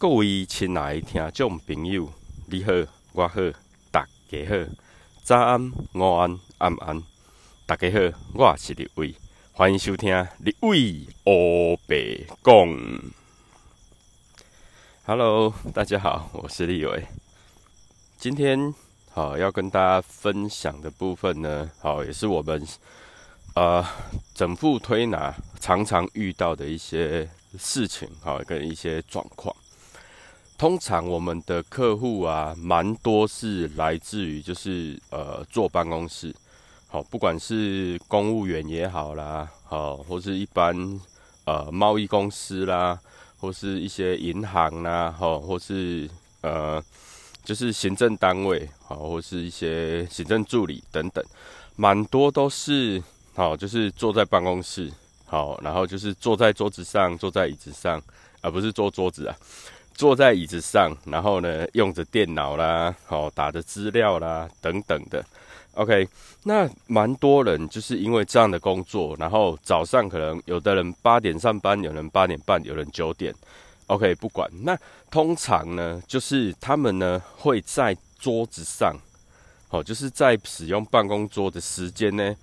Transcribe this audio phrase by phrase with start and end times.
[0.00, 2.08] 各位亲爱的听众朋友，
[2.46, 2.72] 你好，
[3.12, 3.34] 我好，
[3.90, 4.72] 大家好，
[5.22, 7.02] 早安、午安、晚安，
[7.66, 7.98] 大家好，
[8.32, 9.14] 我是立伟，
[9.52, 13.12] 欢迎收听立伟欧白讲。
[15.04, 17.06] Hello，大家好，我是立伟。
[18.16, 18.74] 今天
[19.10, 22.66] 好要跟大家分享的部分呢，好也是我们
[23.54, 23.84] 呃
[24.32, 27.28] 整副推拿常常遇到的一些
[27.58, 29.54] 事情，好跟一些状况。
[30.60, 36.36] 通常我们的客户啊，蛮多是来自于就是呃坐办公室，
[36.86, 41.00] 好，不管是公务员也好啦，好，或是一般
[41.46, 43.00] 呃贸易公司啦，
[43.38, 46.06] 或是一些银行啦，好，或是
[46.42, 46.78] 呃
[47.42, 51.24] 就是行政单位，好，或是一些行政助理等等，
[51.74, 54.92] 蛮多都是好，就是坐在办公室，
[55.24, 57.98] 好，然后就是坐在桌子上，坐在椅子上，
[58.42, 59.34] 而不是坐桌子啊。
[60.00, 65.22] 坐在椅子上，然后呢，用着电脑啦，好打着资料啦，等等的。
[65.74, 66.08] OK，
[66.44, 73.34] 那蛮多人就是因为这样的工作，然后早上可能有的人八点上班，有人八点半，有人九点。
[73.88, 74.50] OK，不管。
[74.62, 74.74] 那
[75.10, 78.96] 通常呢，就是他们呢会在桌子上，
[79.68, 82.34] 好，就是在使用办公桌的时间呢。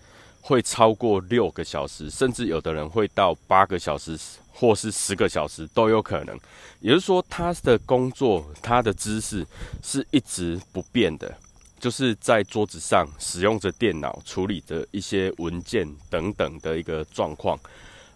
[0.48, 4.18] 会超过六个小时，甚至有的人会到八个小时，
[4.54, 6.40] 或是十个小时都有可能。
[6.80, 9.46] 也就是说，他的工作，他的姿势
[9.84, 11.38] 是一直不变的，
[11.82, 17.60] 就是在桌子上使用着电脑处理着一些文件等等的一个状况。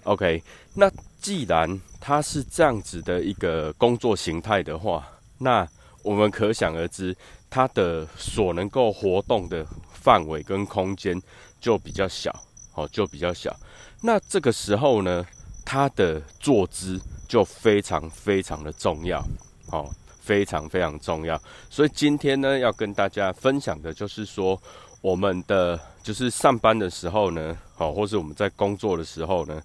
[0.04, 0.42] OK，
[0.74, 5.06] 那既然他是这样子的一个工作形态的话，
[5.38, 5.68] 那
[6.02, 7.14] 我们可想而知，
[7.50, 11.22] 他的所能够活动的范围跟空间。
[11.62, 12.36] 就比较小，
[12.74, 13.56] 哦，就比较小。
[14.02, 15.26] 那这个时候呢，
[15.64, 19.24] 他的坐姿就非常非常的重要，
[19.72, 21.40] 哦，非常非常重要。
[21.70, 24.60] 所以今天呢，要跟大家分享的就是说，
[25.02, 29.62] 我们的就是上班的时候呢，好，或是我们在工作的时候呢，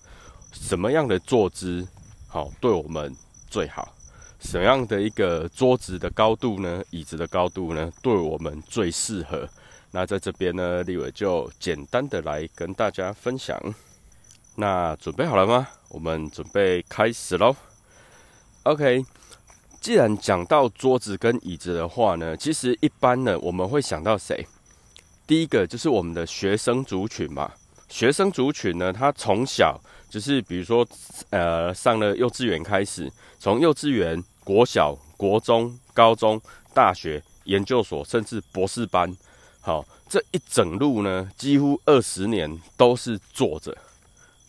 [0.53, 1.87] 什么样的坐姿
[2.29, 3.13] 好对我们
[3.49, 3.93] 最好？
[4.39, 6.85] 什么样的一个桌子的高度呢？
[6.91, 7.91] 椅子的高度呢？
[8.03, 9.49] 对我们最适合？
[9.93, 13.59] 那在这边呢，立伟就简单的来跟大家分享。
[14.57, 15.69] 那准备好了吗？
[15.89, 17.55] 我们准备开始喽。
[18.65, 19.05] OK，
[19.81, 24.47] 既然讲到桌子跟椅子的话呢，其实一般呢，我们会想到谁？
[25.27, 27.53] 第一个就是我们的学生族群嘛。
[27.89, 29.81] 学生族群呢，他从小
[30.11, 30.87] 就是比如说，
[31.31, 36.41] 呃，上了幼稚园开始，从幼稚园、国小、国中、高中、
[36.75, 39.15] 大学、研究所，甚至博士班。
[39.67, 43.77] 好，这一整路呢，几乎二十年都是坐着，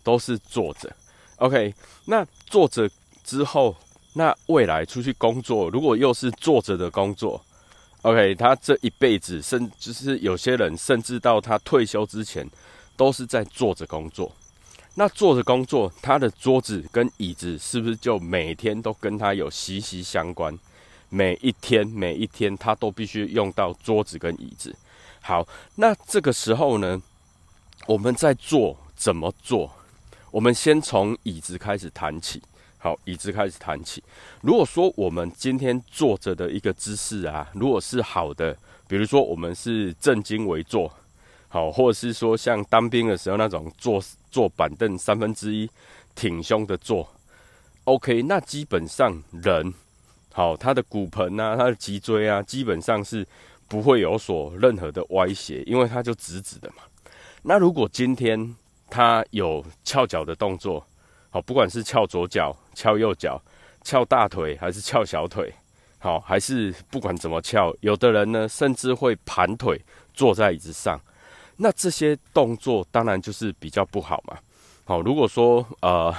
[0.04, 0.96] 都是坐着。
[1.38, 1.74] OK，
[2.06, 2.88] 那坐着
[3.24, 3.76] 之后，
[4.14, 7.44] 那未来出去工作，如果又是坐着的工作
[8.04, 12.48] ，OK，他这一辈子，甚就是有些人甚至到他退休之前，
[12.96, 14.32] 都是在坐着工作。
[14.94, 20.56] 那坐着工作，他的桌子跟椅子是不是就每天都跟他有息息相关？
[21.10, 24.76] 每一天，每一天，他都必须用到桌子跟椅子。
[25.22, 25.46] 好，
[25.76, 27.02] 那这个时候呢，
[27.86, 29.70] 我们在做怎么做？
[30.32, 32.42] 我们先从椅子开始谈起。
[32.78, 34.04] 好，椅子开始谈起。
[34.42, 38.56] 如果说我们今天坐着的一个姿势啊，如果是好的，
[38.88, 40.90] 比如说我们是正襟危坐，
[41.50, 45.70] 好，或者是说像当兵的时候那种坐坐板凳三分之一
[46.16, 47.06] 挺胸的坐
[47.86, 49.74] ，OK，那基本上人
[50.32, 53.28] 好，他的骨盆啊，他的脊椎啊，基本上是。
[53.68, 56.84] 不会有所任何的歪斜，因为它就直直的嘛。
[57.44, 58.56] 那如果今天
[58.90, 60.86] 他有翘脚的动作，
[61.30, 63.42] 好，不管是翘左脚、翘右脚、
[63.84, 65.54] 翘大腿还是翘小腿，
[66.00, 69.80] 好，还是不管怎么翘，有的人呢甚至会盘腿
[70.14, 71.00] 坐在椅子上，
[71.58, 74.38] 那这些动作当然就是比较不好嘛。
[74.86, 76.14] 好，如果说呃。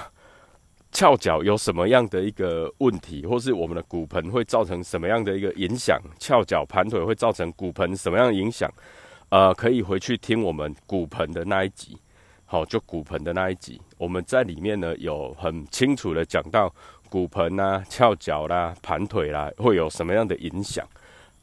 [0.98, 5.96] 翘脚有什么样的一个问题，或是我们的骨盆会造成什么样的一个影响？
[6.18, 8.68] 翘脚盘腿会造成骨盆什么样的影响？
[9.28, 11.96] 呃，可以回去听我们骨盆的那一集，
[12.46, 16.68] 好，就骨盆的那一集，我们在里面呢有很清楚的讲到
[17.08, 20.84] 骨盆呐、翘脚啦、盘腿啦会有什么样的影响。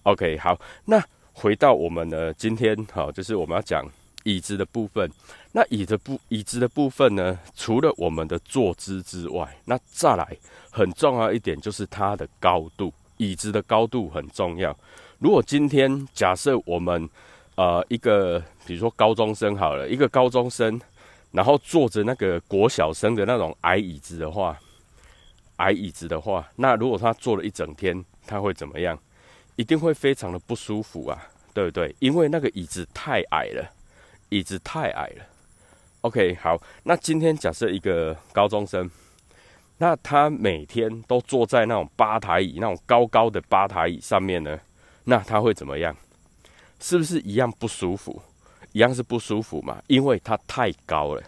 [0.04, 1.02] OK，好，那
[1.32, 3.86] 回到我们的今天，好，就是我们要讲。
[4.26, 5.10] 椅子的部分，
[5.54, 7.40] 那椅子部椅子的部分呢？
[7.56, 10.38] 除了我们的坐姿之外，那再来
[10.70, 14.78] 很重要一点就是它的高度，椅子的高度很重要。
[15.20, 17.08] 如果今天假设我们
[17.56, 20.82] 呃一个，比如说高中生好了，一个高中生，
[21.32, 24.58] 然后坐着那个国小生的那种矮椅子的话
[25.58, 28.98] 矮椅子的话，那如果他坐了一整天，他会怎么样？
[29.56, 31.18] 一定会非常的不舒服啊，
[31.54, 31.96] 对不对？
[32.00, 33.72] 因为那个椅子太矮了，
[34.30, 35.26] 椅子太矮了。
[36.02, 38.90] OK，好，那今天假设一个高中生，
[39.80, 44.60] 那他每天都坐在那种吧台椅，那种高高的吧台椅上面呢，
[45.06, 45.96] 那他会怎么样？
[46.80, 48.22] 是不是一样不舒服？
[48.74, 49.82] 一样是不舒服嘛？
[49.88, 51.24] 因为它太高了。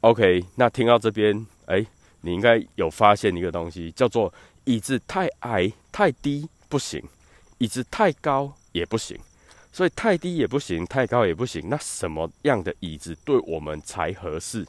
[0.00, 1.84] OK，那听到这边，哎，
[2.22, 4.32] 你应该有发现一个东西，叫做
[4.64, 7.02] 椅子太矮、太低不行，
[7.58, 9.18] 椅子太高也不行。
[9.78, 11.68] 所以太低也不行，太高也不行。
[11.68, 14.66] 那什么样的椅子对我们才合适？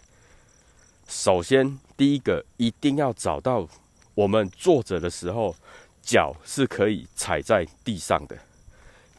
[1.08, 3.68] 首先，第一个一定要找到
[4.14, 5.56] 我们坐着的时候，
[6.04, 8.38] 脚是可以踩在地上的。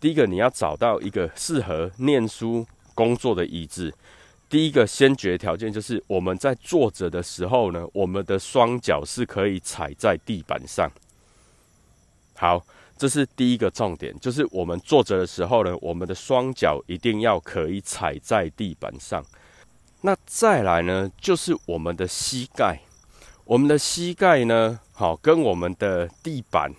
[0.01, 2.65] 第一个，你要找到一个适合念书、
[2.95, 3.93] 工作的椅子。
[4.49, 10.89] 第一个先决条件就是，我们在坐着的时候呢，我们的双脚是可以踩在地板上。
[12.37, 12.65] 好，
[13.01, 19.25] 这是第一个重点，就是我们坐着的时候呢，我们的双脚一定要可以踩在地板上。
[20.03, 22.79] 那再来呢，就是我们的膝盖，
[23.47, 26.71] 我们的膝盖呢，好，跟我们的地板。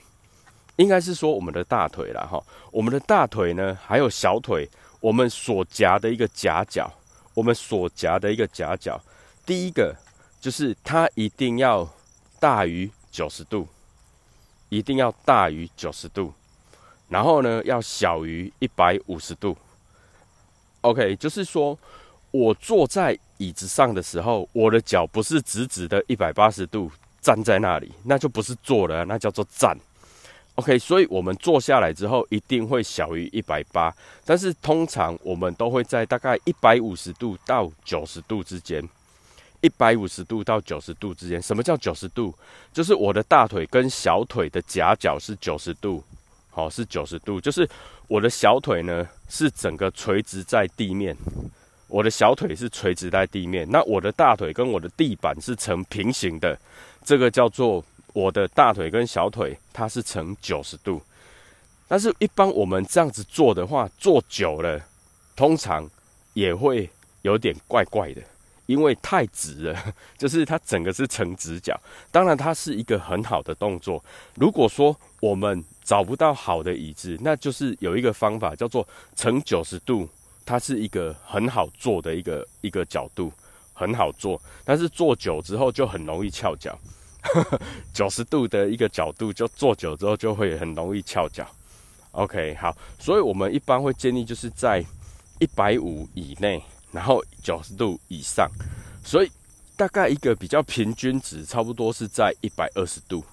[0.76, 2.40] 应该是说我们的大腿了哈，
[2.72, 4.70] 我们的大腿呢，还有小腿，
[5.00, 6.88] 我们所夹的一个夹角，
[7.34, 9.02] 我们所夹的一个夹角，
[9.44, 9.96] 第一个
[10.40, 11.90] 就是它一定要
[12.40, 13.68] 大于九十度，
[14.72, 16.34] 一定要大于九十度，
[17.10, 19.56] 然后呢要小于一百五十度。
[20.80, 21.78] OK，就是说
[22.32, 26.90] 我坐在椅子上的时候，我的脚不是直直的一百八十度
[27.20, 29.78] 站在那里，那就不是坐了，那叫做站。
[30.56, 38.82] OK，所以我们坐下来之后一定会小于一百八，但是通常我们都会在大概一百五十度到九十度之间。
[39.62, 42.34] 一百五十度到九十度之间，什么叫九十度？
[42.74, 46.04] 就是我的大腿跟小腿的夹角是九十度，
[46.50, 47.68] 好，是九十度，就是
[48.08, 51.16] 我的小腿呢是整个垂直在地面，
[51.88, 56.60] 我的小腿是垂直在地面，那我的大腿跟我的地板是成平行的，
[57.04, 57.84] 这个叫做。
[58.14, 61.02] 我的大腿跟小腿它是呈九十度，
[61.88, 64.82] 但是一般我们这样子做的话，做久了，
[65.34, 65.90] 通常
[66.34, 66.90] 也会
[67.22, 68.22] 有点怪怪的，
[68.66, 71.80] 因为太直了， 就是它整个是呈直角。
[72.12, 74.04] 当然，它是一个很好的动作。
[74.36, 80.08] 如果说我们找不到好的椅子，那就是有一个方法叫做呈九十度，
[80.46, 83.32] 它是一个很好做的一个一个角度，
[83.74, 84.42] 很好做。
[84.64, 86.78] 但是做久之后就很容易翘脚。
[87.94, 91.46] 九十度的一个角度，就坐久之后就会很容易翘脚。
[92.14, 94.84] OK，好，所以我们一般会建议就是在
[95.40, 98.50] 一百五以内，然后九十度以上。
[99.04, 99.32] 所以
[99.76, 103.24] 大概一个比较平均值，差不多是在一百二十度。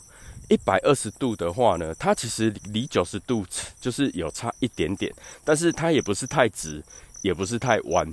[0.48, 3.44] 一百二十度的话呢，它其实离九十度
[3.78, 5.12] 就是有差一点点，
[5.44, 6.82] 但是它也不是太直，
[7.20, 8.10] 也不是太弯。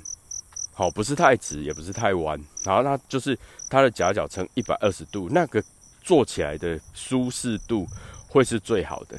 [0.73, 3.39] 好，不是太直，也不是太弯，然后它就是
[3.69, 5.63] 它的夹角呈一百二十度，那个
[6.03, 7.87] 坐起来的舒适度
[8.27, 9.17] 会是最好的，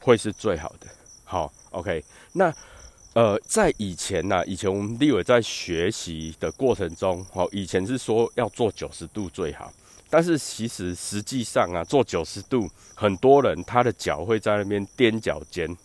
[0.00, 0.88] 会是最好的。
[1.22, 2.52] 好，OK，那
[3.18, 9.72] 呃，在以前呢，以前我们立伟在学习的过程中，好，以前是说要做九十度最好，
[10.08, 15.76] 但是其实实际上啊，做九十度，很多人他的脚会在那边踮脚尖，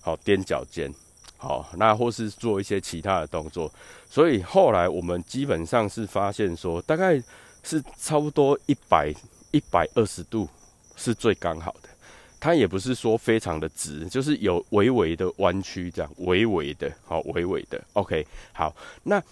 [0.00, 0.90] 好，踮脚尖。
[1.36, 3.70] 好，那或是做一些其他的动作，
[4.08, 7.22] 所以后来我们基本上是发现说，大概
[7.62, 9.12] 是差不多一百
[9.50, 10.48] 一百二十度
[10.96, 11.90] 是最刚好的。
[12.44, 17.82] 它也不是说非常的直，就是有微微的弯曲，这样微微的，好微微的。
[17.94, 19.22] OK，好，那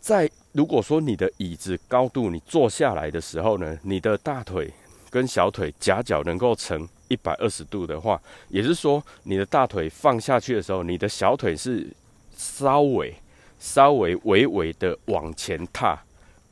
[0.00, 4.72] 在如果说你的椅子高度，你坐下来的时候呢，你的大腿
[5.10, 6.88] 跟小腿夹角能够成。
[7.08, 11.86] 一百二十度的话，也是说，你的大腿放下去的时候，你的小腿是
[12.34, 13.14] 稍微、
[13.58, 15.98] 稍微、微微的往前踏，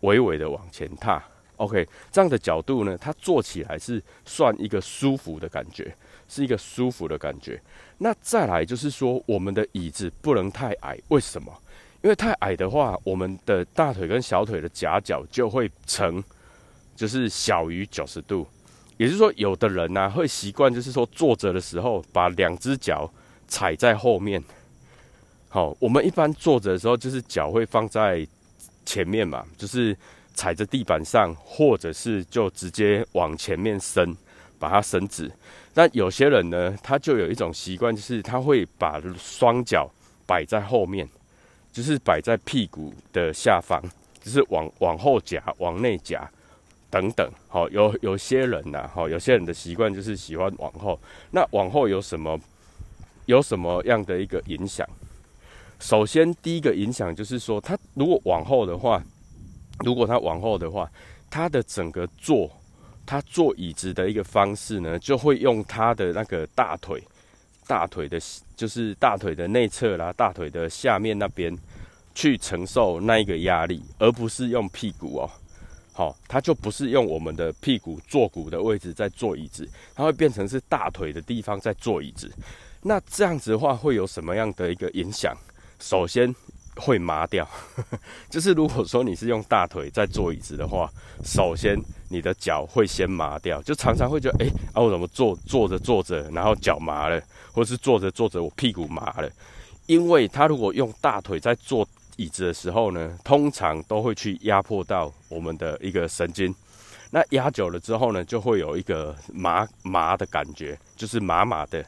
[0.00, 1.23] 微微的往前踏。
[1.57, 5.95] OK，这样的角度呢，它坐起来是算一个舒服的感觉，
[6.29, 7.61] 是一个舒服的感觉。
[7.99, 11.53] 那再来就是说，我们的椅子不能太矮，为什么？
[12.03, 16.23] 因为太矮的话，我们的大腿跟小腿的夹角就会成，
[16.95, 18.47] 就是小于九十度。
[18.99, 23.11] 也就是说，有的人呢会习惯，就是说坐着的时候把两只脚
[23.49, 24.43] 踩在后面。
[25.49, 28.27] 好，我们一般坐着的时候，就是脚会放在
[28.85, 29.97] 前面嘛，就是
[30.37, 34.16] 踩着地板上，或者是就直接往前面伸，
[34.59, 35.28] 把它伸直。
[35.75, 39.90] 但有些人呢，他就有一种习惯，就是他会把双脚
[40.26, 41.09] 摆在后面，
[41.73, 43.83] 就是摆在屁股的下方，
[44.23, 46.31] 就是往往后夹、往内夹。
[46.88, 50.99] 等等，好，有有些人呐，好，有些人的习惯就是喜欢往后。
[51.33, 52.38] 那往后有什么
[53.26, 54.88] 有什么样的一个影响？
[55.81, 59.02] 首先，第一个影响就是说，他如果往后的话，
[59.85, 60.90] 如果他往后的话，
[61.30, 62.50] 他的整个坐，
[63.04, 67.02] 他坐椅子的一个方式呢，就会用他的那个大腿，
[67.66, 68.18] 大腿的，
[68.56, 71.56] 就是大腿的内侧啦，大腿的下面那边
[72.14, 75.30] 去承受那一个压力，而不是用屁股哦。
[75.92, 82.30] 好，它就不是用我们的屁股坐骨的位置在坐椅子，它会变成是大腿的地方在坐椅子。
[82.83, 85.35] 那这样子的话，会有什么样的一个影响？
[85.80, 86.35] 首先
[86.76, 87.49] 会麻掉，
[88.30, 90.90] 就是如果说你是用大腿在坐椅子的话，
[91.25, 91.76] 首先
[92.09, 97.21] 你的脚会先麻掉，就常常会觉得，哎，啊我怎么坐坐着坐着，然后脚麻了，
[97.52, 99.30] 或是坐着坐着我屁股麻了？
[99.87, 101.87] 因为他如果用大腿在坐。
[102.18, 106.54] 椅子的时候呢，通常都会去压迫到我们的一个神经，
[107.11, 111.85] 那压久了之后呢，就会有一个麻麻的感觉，就是麻麻的，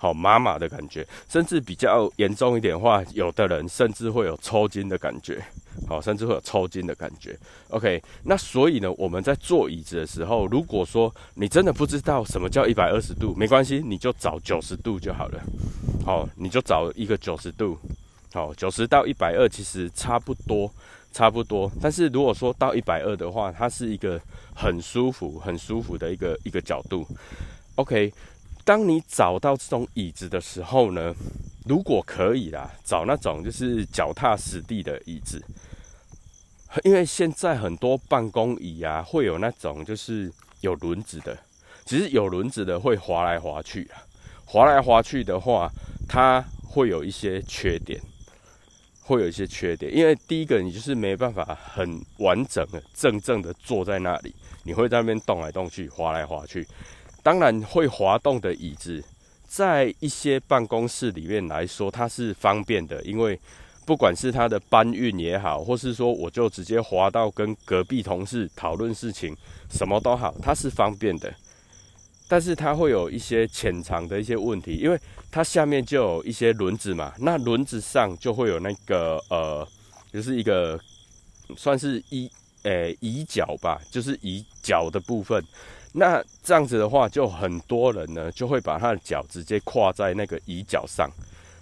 [0.00, 5.44] 好麻麻的感觉，甚至比较严重一点的话，有的人甚至会有抽筋的感觉，
[5.86, 7.38] 好，甚至会有抽筋的感觉。
[7.68, 15.40] OK，那所以呢，我们在坐椅子的时候，如果说你真的不知道什么叫一百二十度，没关系，你就找九十度就好了，
[16.02, 17.78] 好，你就找一个九十度。
[18.32, 20.72] 好，九十到一百二其实差不多，
[21.12, 21.70] 差不多。
[21.82, 24.20] 但是如果说到一百二的话，它是一个
[24.54, 27.04] 很舒服、很舒服的一个一个角度。
[27.74, 28.12] OK，
[28.64, 31.14] 当你找到这种椅子的时候呢，
[31.66, 35.42] 如果可以啦，找那种就是脚踏实地的椅子，
[36.84, 41.36] 因为现在很多办公椅啊，会有那种就是有轮子的。
[41.84, 44.02] 其实有轮子的会滑来滑去啊，
[44.44, 45.70] 滑来滑去的话，
[46.08, 48.00] 它会有一些缺点。
[49.02, 56.64] 会有一些缺点，因为第一个你就是没办法很完整的、正正的坐在那里，你会在那边动来动去、滑来滑去。
[57.22, 59.04] 当然，会滑动的椅子，
[59.46, 63.38] 在一些办公室里面来说，它是方便的，因为
[63.84, 69.36] 不管是它的搬运也好，或是说我就直接滑到跟隔壁同事讨论事情，
[69.70, 71.32] 什么都好，它是方便的。
[72.28, 74.96] 但是它会有一些潜藏的一些问题，因为
[75.32, 79.66] 它下面就有一些轮子嘛，那轮子上就会有那个呃，
[80.12, 80.78] 就是一个
[81.56, 82.30] 算是椅
[82.62, 85.44] 诶椅脚吧，就是椅脚的部分。
[85.92, 91.10] 那这样子的话，就很多人呢就会把他的脚直接跨在那个椅脚上，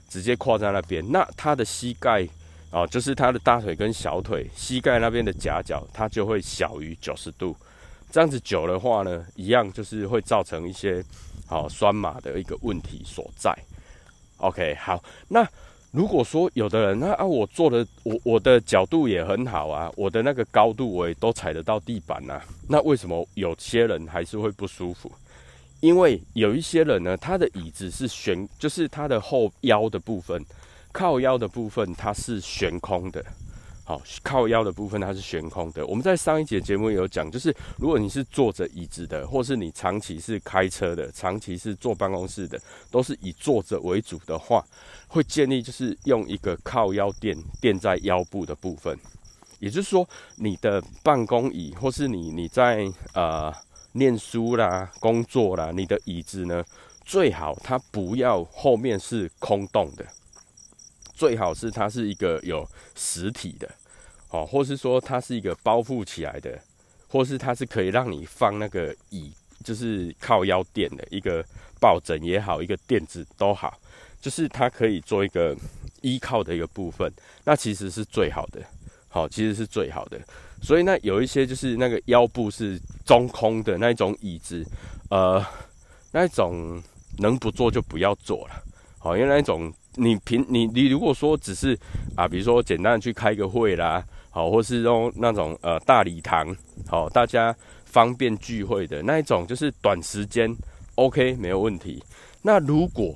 [0.08, 1.02] 直接跨在那边。
[1.10, 2.28] 那他的膝盖
[2.70, 7.56] 啊，就是他的大腿跟小腿膝盖那边的夹角，它就会小于九十度。
[8.10, 11.02] 这样子久的话呢，一样就是会造成一些
[11.46, 13.54] 好酸麻的一个问题所在。
[14.38, 15.48] OK，好，那
[15.90, 25.10] 如果说有的人，那啊，我做的我我的角度也很好啊，我的那个高度我也都踩得到地板呐，那为什么有些人还是会不舒服？
[25.80, 30.44] 因为有一些人呢，他的椅子是悬，就是他的后腰的部分，
[30.92, 33.24] 靠腰的部分它是悬空的。
[33.84, 35.86] 好，靠腰的部分它是悬空的。
[35.86, 44.62] 我们在上一节节目有讲，就是如果你是坐着椅子的，或是你长期是开车的，长期是坐办公室的，都是以坐着为主的话，
[45.08, 48.96] 会建议就是用一个靠腰垫垫在腰部的部分。
[49.58, 53.52] 也就是说，你的办公椅或是你你在呃
[53.92, 56.64] 念书啦、工作啦，你的椅子呢，
[57.04, 60.06] 最好它不要后面是空洞的。
[61.12, 63.68] 最好是它是一个有实体的，
[64.30, 66.56] 哦，或是说它是一个包覆起来的，
[67.08, 69.32] 或是它是可以让你放那个椅，
[69.64, 71.44] 就是靠腰垫的一个
[71.80, 73.76] 抱枕也好，一个垫子都好，
[74.20, 75.56] 就是它可以做一个
[76.02, 77.12] 依靠的一个部分，
[77.44, 78.60] 那其实是最好的，
[79.08, 80.18] 好，其实是最好的。
[80.62, 84.64] 所以那有一些就是那个腰部是中空的那种椅子，
[85.10, 85.44] 呃，
[86.12, 86.82] 那种
[87.18, 88.62] 能不坐就不要坐了，
[88.98, 89.72] 好，因为那种。
[90.00, 91.76] 你平你你如果说只是
[92.14, 96.54] 啊，比如说简单的去开个会啦，好，或是用那种呃大礼堂，
[96.86, 97.52] 好，大家
[97.84, 100.54] 方便聚会的那一种，就是短时间
[100.94, 102.00] OK 没有问题。
[102.42, 103.12] 那如果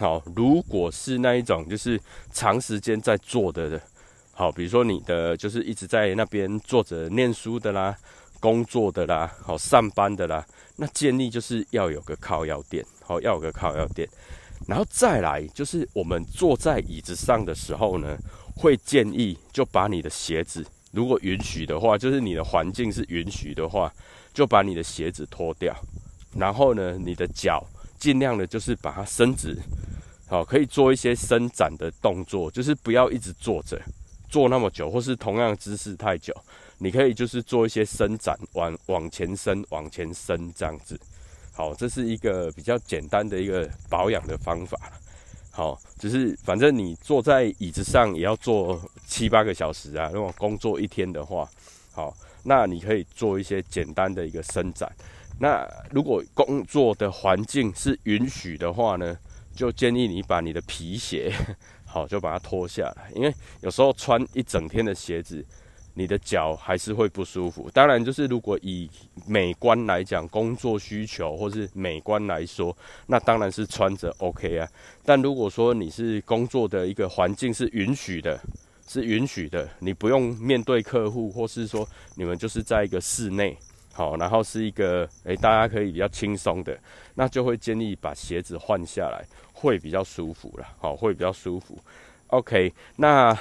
[0.00, 2.00] 好，如果是那一种就是
[2.32, 3.78] 长时间在做的，
[4.32, 7.94] 好，比如说你的就是一直在那边坐着念书的啦，
[8.40, 10.42] 工作的啦，好，上班的啦，
[10.76, 14.08] 那建议就是要有个靠腰垫，好，要有个靠腰垫。
[14.66, 18.16] 然后再来就是我们坐在椅子上的时候呢，
[18.56, 23.92] 会建议就把你的鞋子，如果允许的话，就是你的环境是允许的话，
[24.32, 25.76] 就把你的鞋子脱掉。
[26.34, 27.62] 然后呢，你的脚
[27.98, 29.54] 尽量的就是把它伸直，
[30.30, 33.76] 好，可以做一些伸展的动作，就是不要一直坐着
[34.28, 36.32] 坐那么久，或是同样姿势太久。
[36.78, 40.98] 你可以就是做一些伸展，往往前伸，往前伸这样子。
[41.52, 44.78] 好，这是一个比较简单的一个保养的方法。
[45.50, 50.08] 好，就是反正你坐在椅子上也要坐七八个小时啊。
[50.14, 51.44] 如果工作一天的话，
[51.92, 54.88] 好，那你可以做一些简单的一个伸展。
[55.40, 59.18] 那如果工作的环境是允许的话呢，
[59.54, 61.32] 就建议你把你的皮鞋，
[61.86, 65.44] 好，就把它脱下来，因为有时候穿一整天的鞋子。
[65.92, 67.68] 你的脚还是会不舒服。
[67.74, 68.88] 当然，就是如果以
[69.26, 72.74] 美观来讲，工作需求或是美观来说，
[73.08, 74.68] 那当然是穿着 OK 啊。
[75.04, 78.40] 但如果说你是工作的一个环境是允许的，
[78.86, 83.58] 是允许的，你不用面对客户，或是说你们就是在一个室内，
[83.92, 86.78] 好，然后是一个诶，大家可以比较轻松的，
[87.14, 91.78] 那就会建议把鞋子换下来，会比较舒服了，好，会比较舒服。
[92.28, 93.36] OK，那。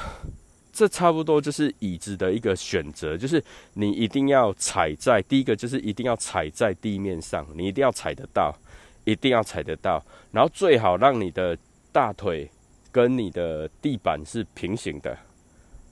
[0.72, 8.56] 这差不多就是椅子的一个选择，就是你一定要踩在第一个，就是一定要踩在地面上，你一定要踩得到，
[9.04, 10.02] 一定要踩得到，
[10.32, 11.58] 然后最好让你的
[11.92, 12.50] 大腿
[12.94, 15.18] 跟你的地板是平行的，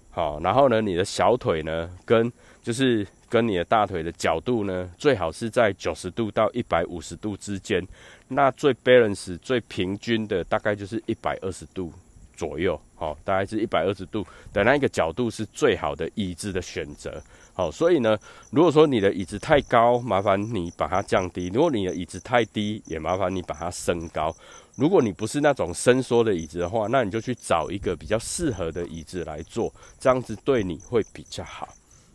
[0.10, 7.86] 好，然后呢，你的小腿呢跟就是跟你的大腿的角度呢，最好是在九十度到一百五十度之间，
[8.27, 11.91] 那最 balance 最平均的大概就是一百二十度。
[12.36, 17.19] 左右，好，大概是一百二十度的那一个角度是最好的椅子的选择，
[17.51, 18.15] 好，所以呢，
[18.51, 24.31] 如果说你的椅子太高，麻烦你把它降低；如果你的椅子太低，也麻烦你把它升高。
[24.75, 31.67] 如果你不是那种伸缩的椅子的话，那你就去找一个比较适合的椅子来做，这样子对你会比较好。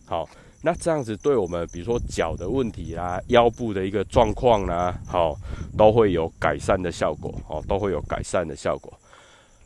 [0.06, 0.28] 好，
[0.64, 5.36] 那这样子对我们，比如说脚的问题啦、腰部的一个状况啦，好，
[5.76, 8.92] 都会有改善的效果，哦，都会有改善的效果。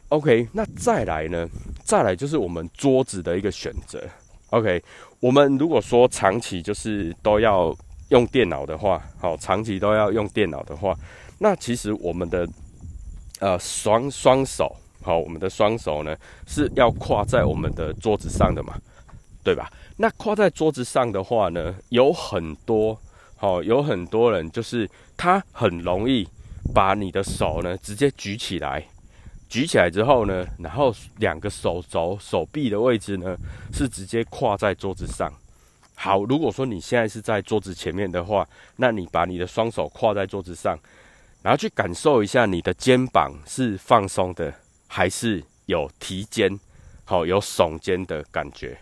[0.08, 1.46] OK，那再来呢？
[1.84, 4.02] 再来就是我们桌子的一个选择。
[4.50, 4.82] OK，
[5.20, 7.76] 我们如果说长期就是都要
[8.08, 10.96] 用电脑的话，好，长期都要用电脑的话，
[11.38, 12.48] 那其实我们的
[13.40, 16.16] 呃双双手，好，我们的双手呢
[16.46, 18.78] 是要跨在我们的桌子上的嘛，
[19.42, 19.70] 对吧？
[19.96, 22.98] 那跨在桌子上的话呢，有很多
[23.36, 26.28] 好，有很多人就是他很容易
[26.74, 28.84] 把你的手呢直接举起来。
[29.48, 33.36] 举起来之后呢，然后两个手肘、手臂的位置呢
[33.72, 35.32] 是直接跨在桌子上。
[35.94, 40.78] 好，如果说你现在是在桌子前面的话，那你把你的双手跨在桌子上，
[41.42, 44.52] 然后去感受一下你的肩膀是放松的，
[44.88, 46.58] 还是有提肩，
[47.04, 48.76] 好有耸肩的感觉。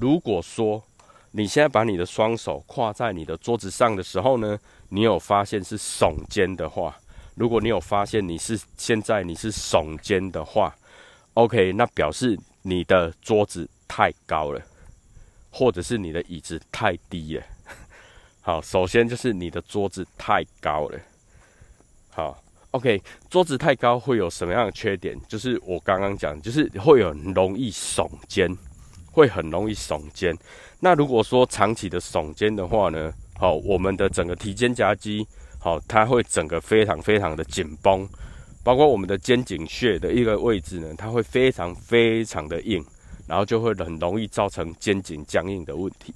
[0.00, 0.82] 如果说
[1.30, 6.96] 你现在把你的双手跨在你的桌子上的时候呢，你有发现是耸肩的话。
[7.34, 10.74] 如果你有发现你是现在你是耸肩的话
[11.34, 14.60] ，OK，那表示你的桌子太高了，
[15.50, 17.42] 或者是你的椅子太低了。
[18.40, 20.98] 好，首先就是你的桌子太高了。
[22.10, 25.16] 好，OK，桌子太高会有什么样的缺点？
[25.28, 28.50] 就是我刚刚讲，就是会有容易耸肩，
[29.18, 30.32] 会很容易耸肩。
[30.78, 33.12] 那如果说长期的耸肩的话呢？
[33.36, 35.26] 好，我们的整个提肩夹肌。
[35.58, 38.08] 好，它会整个非常非常的紧绷，
[38.62, 42.84] 包括我们的肩颈穴的一个位置呢，它会非常非常的硬，
[43.26, 46.14] 然后就会很容易造成肩颈僵硬的问题。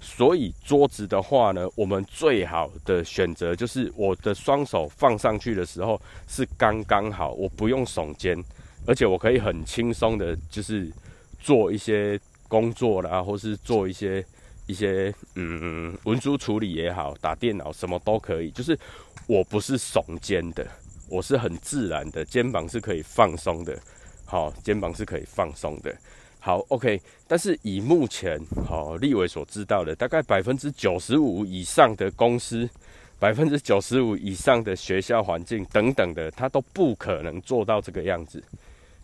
[0.00, 8.42] 所以桌子的话呢，我们最好的选择就是我的双手放上去的时候是刚刚好，我不用耸肩，
[8.86, 10.90] 而且我可以很轻松的，就是
[11.38, 12.18] 做一些
[12.50, 14.22] 工作啦，或是做一些。
[14.66, 18.52] 一些嗯文书处理也好，打电脑什么都可以。
[18.52, 18.78] 就是
[19.26, 20.64] 我不是耸肩的，
[21.08, 23.76] 我是很自然的，肩膀是可以放松的。
[24.24, 25.92] 好，肩膀是可以放松的。
[26.38, 27.00] 好，OK。
[27.26, 32.70] 但是以目前好立伟所知道的，大概百分之九十五以上的公司，
[33.18, 38.40] 百分之九十五以上的学校环境等等的，他都不可能做到这个样子。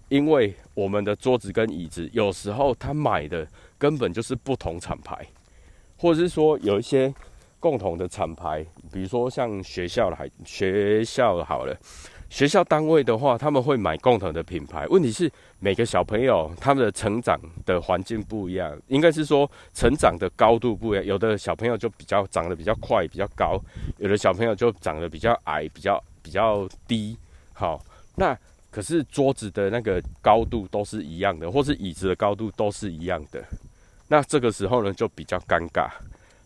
[0.09, 3.47] 因为我们的桌子跟椅子，有时候他买的
[3.79, 5.27] 根本就是不同厂牌。
[5.99, 7.13] 或者是说有一些
[7.59, 11.75] 共同的厂牌，比如说像学校的，学校好了，
[12.29, 14.87] 学校单位的话，他们会买共同的品牌。
[14.89, 21.07] 问题是每个小朋友他们的成长的环境不一样，应该是说成长的高度不一样。
[21.07, 23.59] 有的小朋友就比较长得比较快，比较高；
[23.97, 27.17] 有的小朋友就长得比较矮，比较比较低。
[27.55, 27.83] 好，
[28.17, 28.39] 那
[28.77, 33.43] 可是桌子的那个高度都是一样的，或是椅子的高度都是一样的。
[34.09, 35.89] 那这个时候呢，就比较尴尬，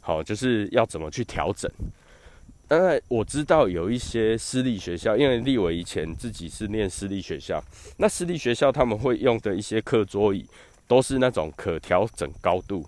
[0.00, 1.68] 好，就是要怎么去调整？
[2.68, 7.60] 当然我知道有一些私立学校，因为立伟以前自己是念私立学校，
[7.96, 10.46] 那私立学校他们会用的一些课桌椅，
[10.86, 12.86] 都是那种可调整高度，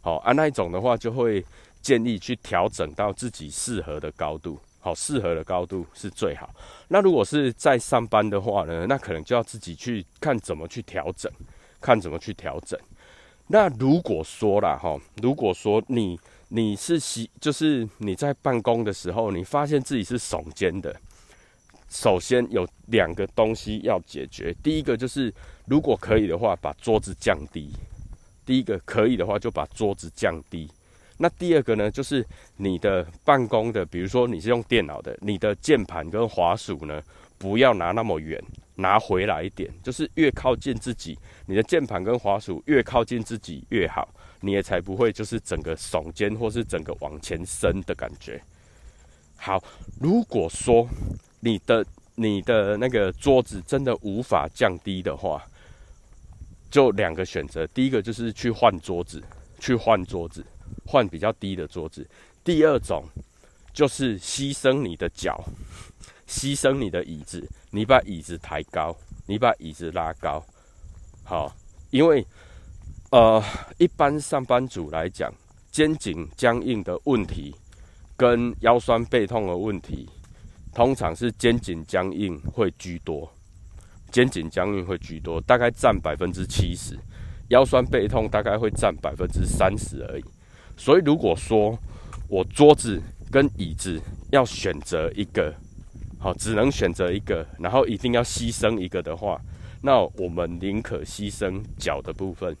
[0.00, 1.44] 好，啊那一种的话就会
[1.82, 6.48] 建议去调整到自己适合的高度，好，适合的高度是最好。
[6.88, 11.30] 那如果是在上班的话呢，那可能就要自己去看怎么去调整，
[11.80, 12.78] 看怎么去调整。
[13.48, 20.94] 那如果说啦，哈，如果说你你是习，就是你在办公的时候，你发现自己是耸肩的，
[21.88, 24.54] 首先有两个东西要解决。
[24.62, 25.32] 第一个就是，
[25.66, 27.72] 如果可以的话，把桌子降低。
[28.46, 30.70] 第一个可以的话，就把桌子降低。
[31.18, 32.24] 那第二个呢，就是
[32.56, 37.02] 你的办公的，比如说你是用电脑的，你的键盘跟滑鼠呢，
[37.36, 38.42] 不要拿那么远，
[38.76, 44.08] 拿回来一点，就是越靠近自己，你的键盘跟滑鼠越靠近自己越好，
[44.40, 48.40] 你也才不会就是整个耸肩或是整个往前伸的感觉。
[49.36, 49.62] 好，
[50.00, 50.88] 如果说
[51.40, 55.44] 你的你的那个桌子真的无法降低的话，
[56.70, 59.22] 就两个选择，第一个就是去换桌子，
[59.58, 60.44] 去换桌子，
[60.86, 62.06] 换比较低的桌子。
[62.44, 63.04] 第二种
[63.72, 65.42] 就是牺牲你的脚，
[66.26, 70.44] 牺牲你的椅子，你把椅子抬高，你把椅子拉高。
[71.24, 71.54] 好，
[71.90, 72.26] 因为
[73.10, 73.42] 呃，
[73.78, 75.32] 一般上班族来讲，
[75.70, 77.54] 肩颈僵硬的问题
[78.16, 80.08] 跟腰酸背痛的问题，
[80.74, 83.30] 通常是肩颈僵硬会居多。
[84.10, 86.96] 肩颈僵硬会居多，大概占百分之七十；
[87.48, 90.24] 腰酸背痛大概会占百分之三十而已。
[90.78, 91.76] 所以，如果说
[92.28, 95.52] 我桌子跟椅子要选择一个，
[96.18, 99.38] 好，只能选择一个，然后一定要牺牲一个的话，
[99.82, 102.56] 那我们宁可牺牲脚的部分。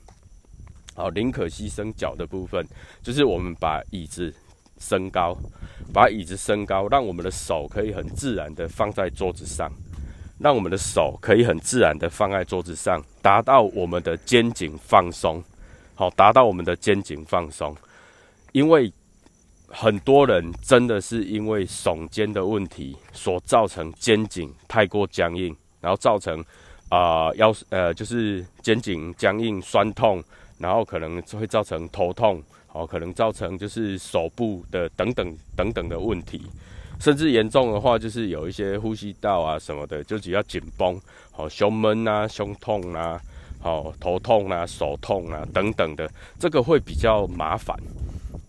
[0.94, 2.66] 好，宁可牺牲脚的部分，
[3.02, 4.34] 就是我们把椅子
[4.78, 5.36] 升高，
[5.92, 9.70] 把椅子升高，让我们的手可以很自然的放在桌子上。
[10.40, 15.42] 让我们的手可以很自然的放在桌子上，达到我们的肩颈放松，
[15.96, 17.76] 好，达到我们的肩颈放松。
[18.52, 18.92] 因为
[19.68, 26.42] 很多人真的是因为耸肩的问题所造成肩颈太过僵硬，然后造成
[26.88, 30.22] 啊腰呃就是肩颈僵硬酸痛，
[30.58, 36.40] 然后可能会造成头痛，好，可能造成就是手部的等等等等的问题。
[36.98, 43.20] 甚至严重的话，就是有一些呼吸道啊什么的，就只要紧绷，好胸闷啊、胸痛啊、
[43.60, 47.76] 好头痛啊、手痛啊等等的，这个会比较麻烦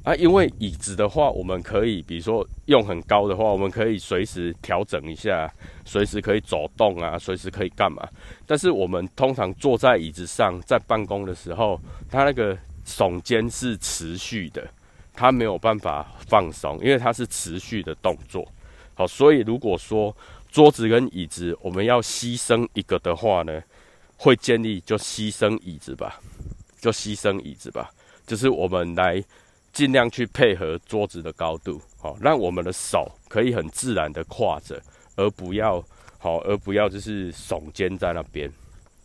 [0.03, 0.15] 啊。
[0.15, 5.51] 因为椅子的话，我们可以，比如说用很高的话，我们可以随时调整一下，
[5.85, 8.07] 随时可以走动啊，随时可以干嘛。
[8.45, 14.67] 但是我们通常坐在椅子上，在办公的时候，它那个耸肩是持续的。
[15.11, 18.47] 它没有办法放松，因为它是持续的动作。
[18.93, 20.15] 好，所以如果说
[20.49, 23.61] 桌子跟椅子我们要牺牲一个的话呢，
[24.15, 26.21] 会建议就牺牲椅子吧，
[26.79, 27.91] 就牺牲椅子吧。
[28.25, 29.21] 就是我们来
[29.71, 34.81] 尽量去配合桌子的高度，好，让我们的手可以很自然的跨着，
[35.15, 35.83] 而不要
[36.17, 38.51] 好，而不要就是耸肩在那边。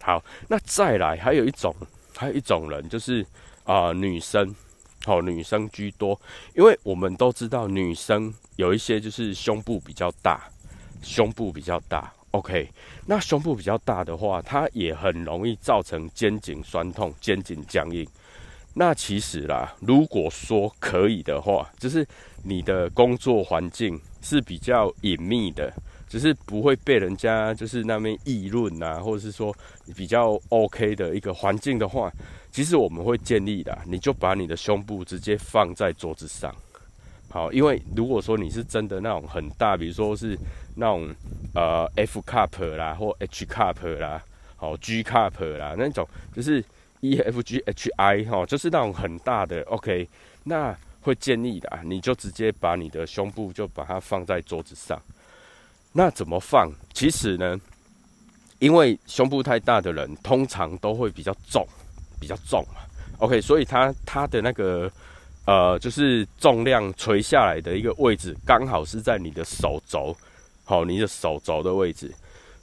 [0.00, 1.74] 好，那再来还有一种，
[2.16, 3.24] 还有一种人就是
[3.64, 4.54] 啊，女生。
[5.06, 6.18] 好，女生居多，
[6.56, 10.48] 因为我们都知道女生有一些就是胸部比较大，
[11.02, 12.10] 胸部比较大。
[12.30, 12.70] OK，
[13.04, 18.08] 那胸部比较大的话，它也很容易造成肩颈酸痛、肩颈僵硬。
[18.74, 22.06] 那其实啦，如果说可以的话，就是
[22.42, 25.72] 你的工作环境是比较隐秘的，
[26.08, 29.54] 就是不会被人家就是那边议论啊，或者是说
[29.96, 32.12] 比较 OK 的一个环境的话。
[32.50, 36.54] 其实我们会建议的，你就把你的胸部直接放在桌子上，
[37.28, 40.38] 好，因为如果说你是真的那种很大，比如说是
[40.76, 41.12] 那种
[41.52, 44.22] 呃 F cup 啦或 H cup 啦，
[44.54, 46.64] 好 G cup 啦那种，就是
[47.04, 50.08] E F G H I 哈，就是那种很大的，OK，
[50.44, 55.00] 那会建议的，你就直接把你的胸部就把它放在桌子上。
[55.92, 56.70] 那怎么放？
[56.92, 57.60] 其实呢，
[58.58, 61.66] 因为胸部太大的人通常都会比较重。
[62.20, 62.80] 比较重嘛
[63.18, 64.90] ，OK，所以它它的那个
[65.44, 70.16] 呃，就是重量垂下来的一个位置，刚好是在你的手肘，
[70.64, 72.10] 好，你的手肘的位置。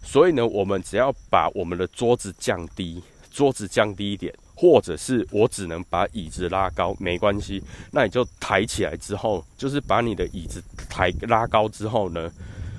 [0.01, 7.63] 所以呢，我们只要把我们的桌子降低，桌子降低一点，或者是我只能把椅子拉高，没关系。
[7.91, 12.30] 那你就抬起来之后，就是把你的椅子抬拉高之后呢，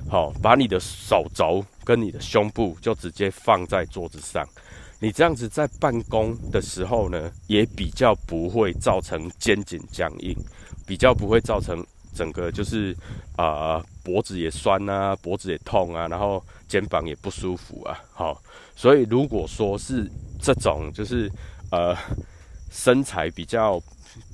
[0.09, 4.47] 好，把你的手肘跟你的胸部就直接放在桌子上。
[5.01, 10.37] 你这样子在办公的时候呢，也比较不会造成肩颈僵硬，
[10.87, 12.97] 比较不会造成整个就是
[13.37, 17.99] 啊脖子也酸啊，脖子也痛啊，然后肩膀也不舒服啊。
[18.13, 18.43] 好，
[18.75, 21.31] 所以如果说是这种就是
[21.71, 21.97] 呃
[22.71, 23.83] 身材比较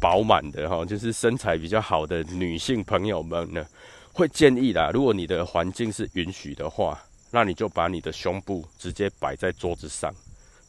[0.00, 3.64] 饱满的哈，就是身材比较好的女性朋友们呢，
[4.12, 10.12] 会建议啦，如果你的环境是允许的话，那你就把你的胸部直接摆在桌子上，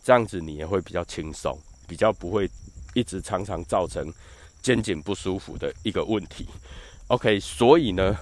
[0.04, 2.50] 这样子你也会比较轻松，比较不会
[2.93, 4.13] 一直常常造成
[4.62, 6.45] 肩颈不舒服的一个问题。
[7.10, 8.15] OK，所以呢，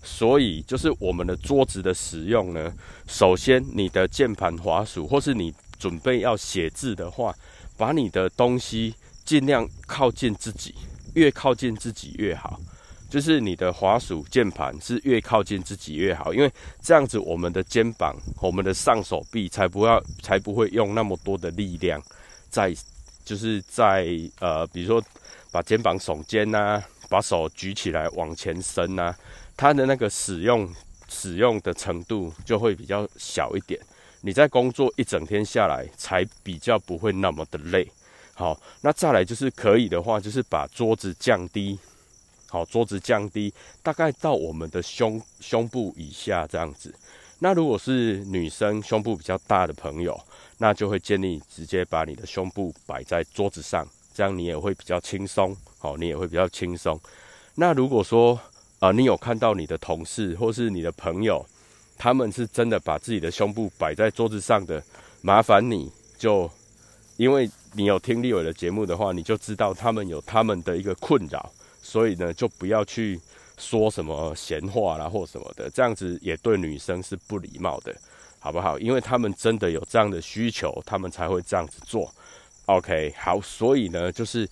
[0.00, 2.72] 所以就是我们的桌子的使用呢，
[3.08, 7.34] 首先你的键盘、滑鼠，或是你准备要写字的话，
[7.76, 10.72] 把你的东西尽量靠近自己，
[11.14, 12.60] 越靠近自己越好。
[13.10, 16.48] 就是你的滑鼠键盘是越靠近自己越好，因为
[16.80, 22.00] 这样子我们的肩膀、我们的上手臂才不要才不会用那么多的力量
[22.48, 22.72] 在，
[23.24, 24.06] 就是在
[24.38, 25.02] 呃，比如说
[25.50, 26.80] 把肩膀耸肩呐。
[27.08, 29.14] 把手举起来往前伸呐，
[29.56, 30.68] 它的那个使用
[31.08, 33.80] 使用的程度就会比较小一点。
[34.20, 37.90] 你在工作一整天下来，才比较不会那么的累。
[38.34, 41.78] 好，那再来就是可以的话，就是把桌子降低，
[42.48, 46.94] 好，桌子降低，大概到我们的胸胸部以下这样子。
[47.38, 50.20] 那如果是女生胸部比较大的朋友，
[50.58, 53.86] 那就会建议直接把你的胸部摆在桌子上。
[54.18, 57.00] 这样你也会比较轻松，好，你也会比较轻松。
[57.54, 58.36] 那如果说
[58.80, 61.46] 啊，你有看到你的同事或是你的朋友，
[61.96, 64.82] 他们是真的把自己的胸部摆在桌子上的，
[65.22, 66.50] 麻烦你就，
[67.16, 73.20] 因为你有听立伟的节目的话，你就知道他们有他们的一个困扰，所以呢，就不要去
[73.56, 77.94] 说什么闲话啦或什么的，这样子也对女生是不礼貌的，
[78.40, 78.76] 好不好？
[78.80, 82.12] 因为他们真的有这样的需求，他们才会这样子做。
[82.68, 84.46] OK，好，所以呢，就是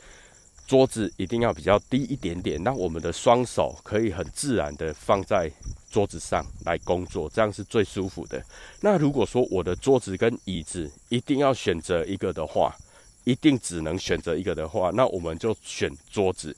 [0.66, 5.50] 桌子一定要比较低一点点，那我们的双手可以很自然的放在
[5.90, 8.42] 桌子上来工作，这样是最舒服的。
[8.80, 12.74] 那如果说我的桌子跟椅子一定要选择一个的话，
[13.24, 16.56] 一定只能选择一个的话，那我们就选桌子，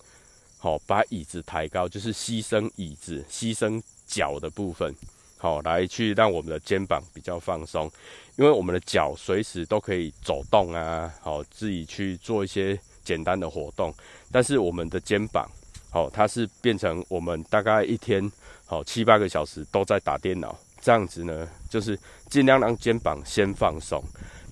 [0.58, 4.94] 好，把椅子抬高，就是牺牲椅子，牺牲脚的部分。
[5.40, 7.90] 好，来去让我们的肩膀比较放松，
[8.38, 13.92] 因为我们的脚随时都可以走动啊，好，自己去做一些简单的活动。
[14.30, 15.44] 但是我们的肩膀，
[15.90, 18.30] 好，它是变成我们大概一天
[18.64, 21.98] 好七八个小时都在打电脑，这样子呢，就是
[22.30, 24.00] 尽量让肩膀先放松。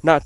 [0.03, 0.20] 那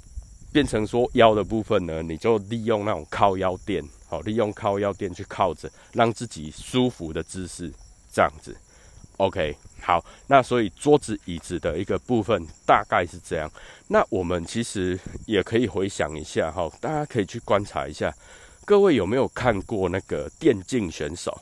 [0.50, 7.70] 变成说腰的部分呢，你就利用那种靠腰垫，好，利用靠腰垫去靠着，让自己舒服的姿势，
[8.10, 8.56] 这样子。
[9.20, 13.50] OK，好，那所以桌子椅子的一个部分大概是这样。
[13.88, 18.10] 那我们其实也可以回想一下哈，大家可以去观察一下，
[18.64, 21.38] 各位有没有看过那个电竞选手？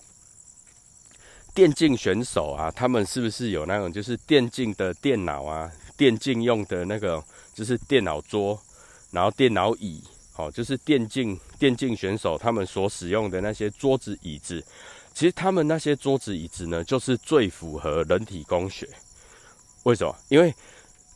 [1.55, 7.23] 电竞选手啊，他们是不是有那种就是电竞的电脑啊，电竞用的那个
[7.55, 8.61] 就是电脑桌，
[9.13, 14.65] 然后电脑椅，好，就是电竞电竞选手他们所使用的那些桌子椅子。
[15.19, 18.89] 其实他们那些桌子椅子呢，就是最符合人体工学。
[19.83, 20.15] 为什么？
[20.29, 20.55] 因为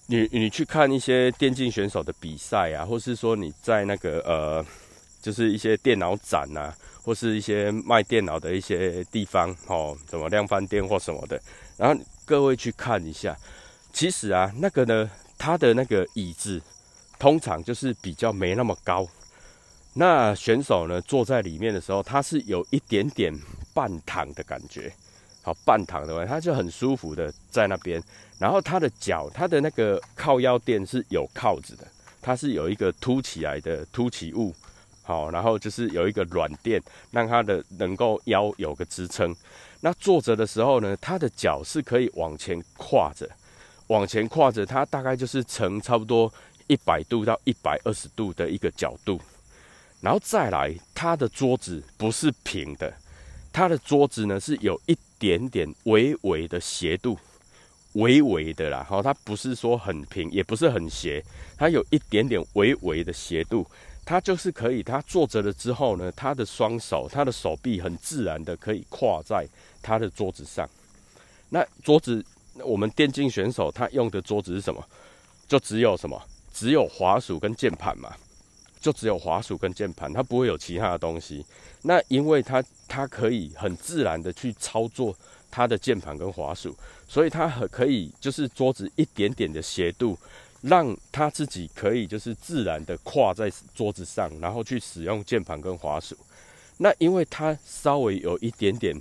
[0.06, 4.66] 你你去看一些电竞选手的比赛啊，或是说你在那个呃，
[5.22, 11.40] 就是一些电脑展啊，或是一些卖电脑的一些地方哦，什么量贩店或什么的，
[11.76, 13.38] 然后各位去看一下，
[13.92, 16.60] 其实啊，那个呢，它的那个椅子
[17.20, 19.06] 通常就是比较没那么高。
[19.94, 23.32] 那选手呢，坐在里面的时候，他是有一点点
[23.72, 24.92] 半躺的感觉，
[25.42, 28.02] 好半躺的话，他就很舒服的在那边。
[28.38, 31.86] 然后他的脚，他的那个靠腰垫是有靠子的，
[32.20, 34.54] 它是有一个凸起来的凸起物，
[35.02, 39.34] 好，然后就是有一个软垫，让他的能够腰有个支撑。
[39.80, 43.28] 那坐着的时候呢，他的脚是可以往前跨着，
[43.88, 46.32] 往前跨着，它大概就是呈差不多
[46.68, 49.20] 一百度到一百二十度的一个角度。
[50.00, 52.92] 然后再来，它的桌子不是平的，
[53.52, 57.18] 它的桌子呢是有一点点微微的斜度，
[57.92, 58.84] 微微的啦。
[58.88, 61.22] 好，它不是说很平，也不是很斜，
[61.56, 63.66] 它有一点点微微的斜度。
[64.04, 69.46] 它就是可以，它坐着了之后呢，它的双手，它的手臂很自然的可以跨在
[69.80, 70.68] 它的桌子上。
[71.50, 72.24] 那桌子，
[72.64, 74.84] 我们电竞选手他用的桌子是什么？
[75.46, 76.20] 就只有什么？
[76.52, 78.12] 只有滑鼠跟键盘嘛。
[78.82, 81.46] 就只有滑鼠跟键盘，它不会有其他的东西。
[81.82, 85.16] 那因为它它可以很自然的去操作
[85.50, 86.76] 它的键盘跟滑鼠，
[87.08, 90.18] 所以它很可以就是桌子一点点的斜度，
[90.62, 96.16] 让它自己可以就是自然的跨在桌子上，然后去使用键盘跟滑鼠。
[96.78, 99.00] 那因为它稍微有一点点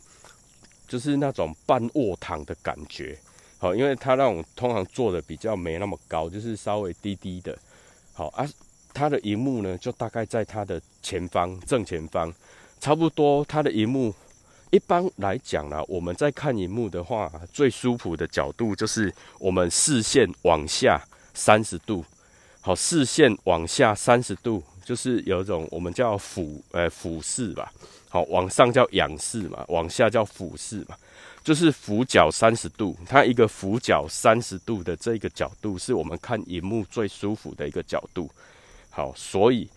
[0.87, 3.17] 就是那种半卧躺的感觉，
[3.57, 7.57] 好，因为它那种通常坐的比较没那么高，就是稍微低低的，
[8.13, 8.47] 好啊。
[8.93, 12.33] 它的荧幕呢，就大概在它的前方正前方，
[12.79, 14.13] 差不多它的荧幕，
[14.69, 21.01] 一般来讲呢，我们在看荧幕的话，最舒服的角度就是我们视线往下
[21.33, 22.05] 三十度，
[22.59, 27.71] 好，视线往下三十度，就是有一种我们叫俯呃俯视吧，
[28.09, 30.95] 好，往上叫仰视嘛，往下叫俯视嘛。
[31.43, 38.29] 就是俯角三十度，它一个俯角三十度的这个角度，是我们看荧幕最舒服的一个角度。
[38.91, 39.67] 好，所以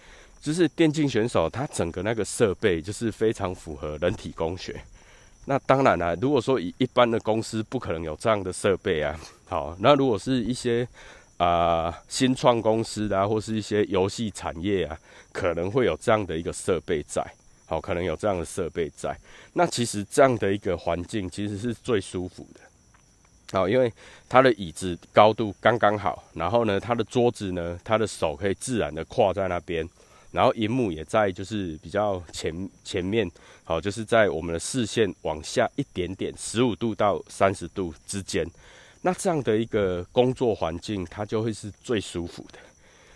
[0.42, 4.78] 就是电竞选手他整个那个设备就是非常符合人体工学。
[5.46, 9.18] 那当然了，如果说以一般的公司不可能有这样的设备啊。
[9.46, 10.88] 好，那如果是一些
[11.36, 14.98] 啊新创公司啊，或是一些游戏产业啊，
[15.32, 17.22] 可能会有这样的一个设备在。
[17.66, 19.16] 好，可能有这样的设备在。
[19.52, 22.60] 那其实这样的一个环境其实是最舒服的。
[23.54, 23.90] 好，因为
[24.28, 29.88] 它的椅子高度刚刚好，然后呢，它的桌子呢，它的手可以自然的跨在那边，
[30.32, 33.30] 然后荧幕也在就是比较前前面，
[33.62, 38.44] 好，就是在我们的视线往下一点点，十五度到三十度之间。
[39.02, 42.58] 那这样的一个工作环境，它就会是最舒服的。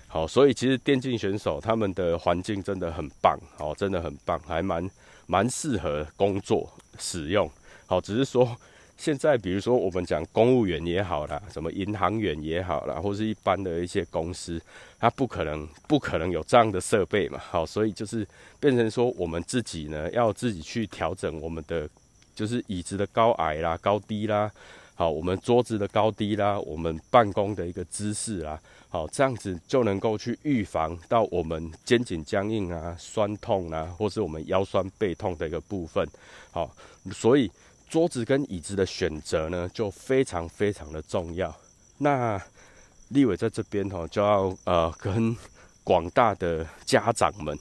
[0.06, 4.88] 好，所以其实电竞选手他们的环境真的很棒，好，真的很棒，还蛮
[5.26, 7.50] 蛮适合工作使用。
[7.86, 8.56] 好，只是说
[8.98, 14.60] 现在，比如说我们讲公务员也好啦，什么银行员也好啦，或是一般的一些公司，
[14.98, 17.38] 它不可能不可能有这样的设备嘛。
[17.38, 18.26] 好，所以就是
[18.58, 21.88] 变成说我们自己呢，要自己去调整我们的
[22.34, 24.50] 就是椅子的高矮啦、高低啦，
[24.96, 28.60] 好，我们桌子的高低啦，我们办公的一个姿势啦。
[28.90, 36.04] 好，这样子就能够去预防到我们肩颈僵硬啊、酸痛啊，或是我们腰酸背痛的一个部分。
[36.50, 36.74] 好，
[37.12, 37.48] 所以
[37.88, 41.54] 桌子跟椅子的选择呢，就非常非常的重要。
[41.98, 42.40] 那
[43.08, 45.34] 立伟在这边哈，就要呃跟
[45.82, 47.58] 广大的家长们，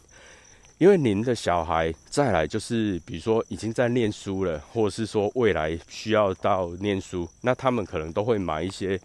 [0.77, 8.99] 因为您的小孩再来就是比如说已经在念书了，或者是说未来需要到念书，那他们可能都会买一些。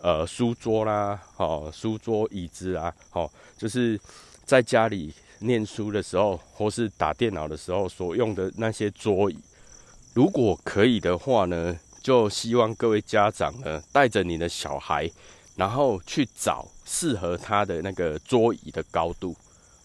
[0.00, 3.98] 呃，书桌啦，哦，书桌椅子啊，哦，就是
[4.44, 9.36] 在家里念书的时候，或是打电脑的时候所用的那些桌椅。
[10.14, 15.10] 如果可以的话呢，就希望各位家长呢，带着你的小孩，
[15.56, 19.36] 然后去找适合他的那个桌椅的高度，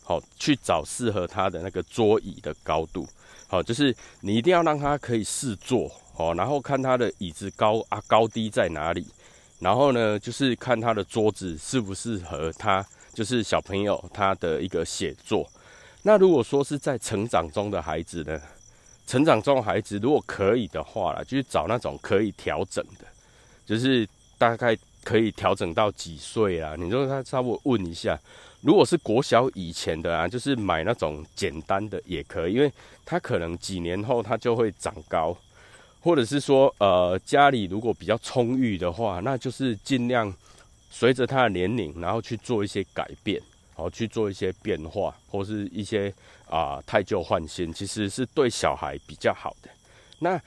[0.04, 3.08] 好，去找适合他的那个桌椅的高度，
[3.48, 9.06] 好，就是你一定要让他可以试坐，哦，然后看他的椅子高啊高低在哪里。
[9.60, 15.50] 然后呢，就是看他的桌子适不适合他，就是小朋友他的一个写作。
[16.02, 18.42] 那如果说是在成长中的孩子呢，
[19.06, 23.06] 成长中的孩子如果可以的话啦，就是找那种可以调整的，
[23.66, 26.76] 就是大概可以调整到几岁啊？
[26.78, 28.20] 你说他稍微问一下，
[28.62, 32.72] 如果是国小以前的啊，就是买那种简单的也可以，因为
[33.06, 35.38] 他可能几年后他就会长高。
[36.06, 40.34] 或者是说，呃，家里如果比较充裕的话，那就是尽量
[40.90, 43.42] 随着他的年龄，然后去做一些改变，
[43.74, 46.14] 好去做一些变化，或是一些
[46.54, 49.70] 啊太旧换新，其实是对小孩比较好的。
[50.20, 50.40] 那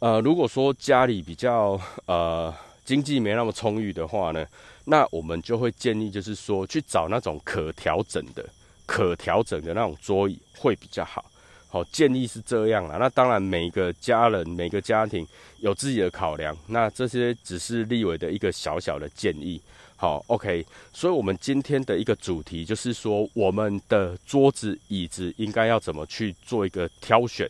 [0.00, 4.46] 呃，如果说家里比较呃经济没那么充裕的话呢，
[4.84, 8.46] 那我们就会建议就是说去找那种可调整的、
[8.84, 11.24] 可调整的那种桌椅会比较好。
[11.70, 12.96] 好，建议是这样啦。
[12.98, 15.26] 那当然，每一个家人、每个家庭
[15.60, 16.56] 有自己的考量。
[16.66, 19.60] 那这些只是立伟的一个小小的建议。
[19.98, 20.64] 好，OK。
[20.92, 27.46] 所以，我们今天的一个主题就是说，我们的桌子、椅子应该要怎么去做一个挑选？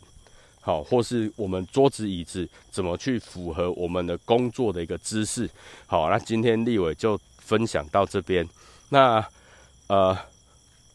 [0.59, 5.49] 好，或是我们桌子、椅子怎么去符合我们的工作的一个姿势？
[5.85, 8.45] 好，那今天立伟就分享到这边。
[8.89, 9.25] 那，
[9.87, 10.17] 呃。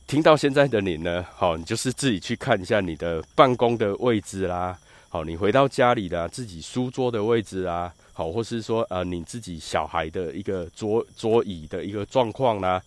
[0.06, 12.80] 听到现在的你呢，好，你就是自己去看一下你的办公的位置啦，好，你回到家里的自己书桌的位置啊，好，或是说呃你自己小孩的一个桌桌椅的一个状况啦，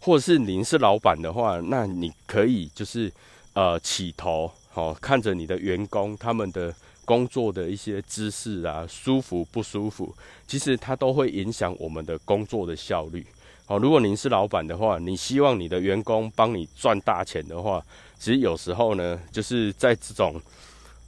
[0.00, 3.10] 或者是您是老板的话，那你可以就是
[3.52, 10.12] 呃起头，好，看着你的员工他们的工作的一些姿势啊，舒服不舒服，
[10.46, 13.24] 其实它都会影响我们的工作的效率。
[13.66, 17.80] 好，如果您是老板的话，你希望你的员工帮你赚大钱的话，
[18.18, 20.40] 其实有时候呢，就是在这种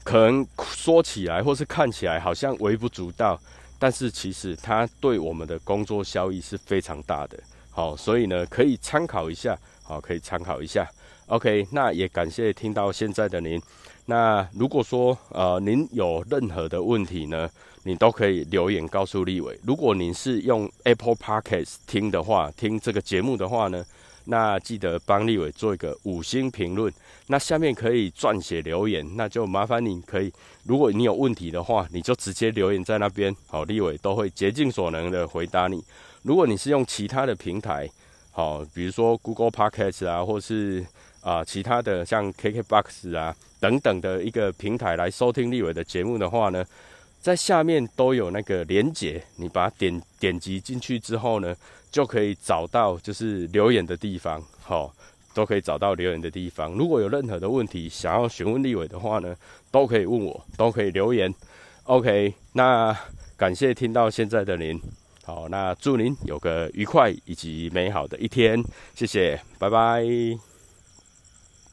[0.05, 3.39] 可能说起来或是看起来好像微不足道，
[3.79, 7.39] 但是其实它对我们的工作效益是非常大的。
[7.70, 10.89] 好，所以呢，可以参考一下，好，可以参考一下。
[11.27, 13.61] OK，那也感谢听到现在的您。
[14.07, 17.49] 那如果说呃您有任何的问题呢？
[17.83, 19.57] 你都可以留言告诉立伟。
[19.64, 23.85] 如果您是用 Apple Podcast 听的话，听这个节目的话呢，
[24.27, 26.93] 那记得帮立伟做一个五星评论。
[27.29, 30.33] 那下面可以撰写留言，那就麻烦你可以，
[30.64, 35.83] 如果你有问题的话，你就直接留言在那边，好，立伟都会竭尽所能的回答你。
[36.22, 37.89] 如果你是用其他的平台，
[38.31, 40.85] 好，比如说 Google Podcast 啊，或是
[41.20, 46.64] 啊其他的像 KKBox 啊等等的一个平台来收听立伟的节目的话呢，
[47.20, 51.57] 在下面都有那个连结，你把它点点击进去之后呢，
[51.91, 54.93] 就可以找到就是留言的地方，好。
[55.37, 56.72] 都可以找到留言的地方。
[56.72, 59.37] 如果有任何的问题想要询问立伟的话呢，
[59.70, 61.30] 都可以问我，都可以留言。
[61.82, 62.99] OK，那
[63.37, 64.80] 感谢听到现在的您。
[65.26, 68.64] 好，那祝您有个愉快以及美好的一天。
[68.95, 70.56] 谢谢，拜拜。